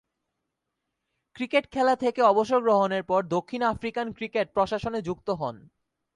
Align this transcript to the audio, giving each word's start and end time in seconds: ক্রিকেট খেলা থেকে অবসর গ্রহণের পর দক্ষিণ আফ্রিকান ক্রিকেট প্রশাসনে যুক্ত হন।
ক্রিকেট 1.35 1.65
খেলা 1.71 1.95
থেকে 1.95 2.21
অবসর 2.23 2.59
গ্রহণের 2.61 3.03
পর 3.03 3.21
দক্ষিণ 3.27 3.61
আফ্রিকান 3.71 4.07
ক্রিকেট 4.17 4.47
প্রশাসনে 4.55 4.99
যুক্ত 5.01 5.27
হন। 5.41 5.55